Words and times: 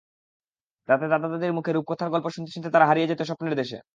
রাতে 0.89 1.05
দাদা-দাদির 1.07 1.53
মুখে 1.53 1.71
রূপকথার 1.71 2.09
গল্প 2.09 2.27
শুনতে 2.29 2.51
শুনতে 2.51 2.69
তারা 2.71 2.85
হারিয়ে 2.85 3.07
যেত 3.07 3.21
স্বপ্নের 3.21 3.55
দেশে। 3.55 3.77